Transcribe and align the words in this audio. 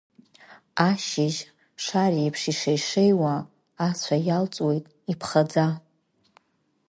Ашьыжь 0.89 1.39
шареиԥш 1.83 2.41
ишеишеиуа, 2.51 3.35
ацәа 3.87 4.17
иаалҵуеит 4.27 4.85
иԥхаӡа. 5.11 5.67